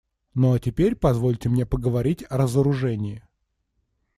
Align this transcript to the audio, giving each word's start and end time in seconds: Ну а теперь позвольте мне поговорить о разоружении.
Ну 0.33 0.53
а 0.53 0.57
теперь 0.59 0.95
позвольте 0.95 1.47
мне 1.47 1.63
поговорить 1.67 2.25
о 2.27 2.37
разоружении. 2.37 3.23